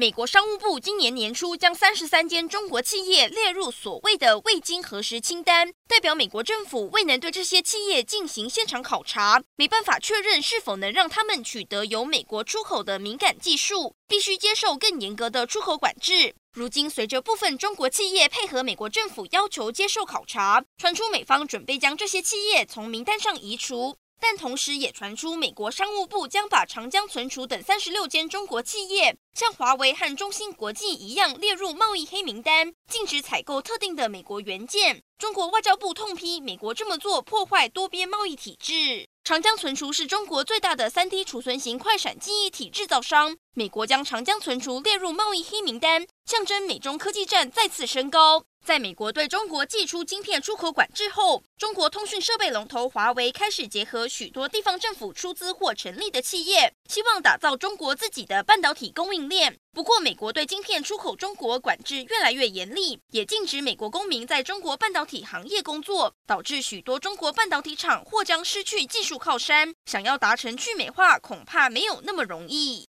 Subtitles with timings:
[0.00, 16.32] 美国商务部今年年初将三十三间中国企业列入所谓的未经核实清单，代表美国政府未能对这些企业进行现场考察，没办法确认是否能让他们取得由美国出口的敏感技术，必须接受更严格的出口管制。
[16.52, 23.96] 如今，随着部分中国企业配合美国政府要求接受考察，传出美方准备将这些企业从名单上移除。
[24.20, 35.02] 但同时也传出，美国商务部将把长江存储等三十六间中国企业，像华为和中芯国际一样列入贸易黑名单，禁止采购特定的美国元件。
[35.18, 39.06] 中国外交部痛批美国这么做破坏多边贸易体制。
[39.24, 48.44] 长江存储是中国最大的三 D 储存型快闪记忆体制造商，美国将长江存储列入贸易黑名单，象征美中科技战再次升高。
[48.68, 59.58] 在美国对中国寄出晶片出口管制后，中国通讯设备龙头华为开始结合许多地方政府出资或成立的企业，希望打造中国自己的半导体供应链。
[59.72, 69.74] 不过，美国对晶片出口中国管制越来越严厉，也禁止美国公民在中国半导体行业工作，导致许多中国半导体厂或将失去技术靠山。
[69.86, 72.86] 想要达成去美化，恐怕没有那么容易。